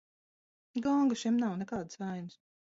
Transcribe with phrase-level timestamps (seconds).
[0.85, 2.41] Gonga šiem nav, nekādas vainas.